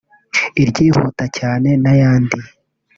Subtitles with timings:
[0.61, 2.39] iryihuta cyane n’ayandi